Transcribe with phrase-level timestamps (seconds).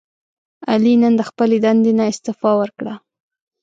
[0.71, 2.93] علي نن د خپلې دندې نه استعفا ورکړه.